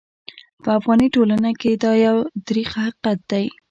[0.63, 3.45] په افغاني ټولنه کې دا یو ترخ حقیقت دی.